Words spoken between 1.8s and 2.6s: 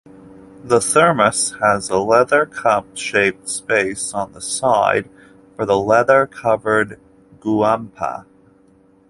a leather